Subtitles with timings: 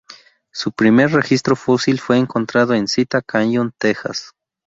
[0.51, 4.31] Su primer registro fósil fue encontrado en Cita Canyon, Texas.